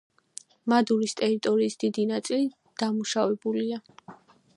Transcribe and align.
მადურის 0.71 1.13
ტერიტორიის 1.19 1.77
დიდი 1.83 2.05
ნაწილი 2.13 2.47
დამუშავებულია. 2.85 3.79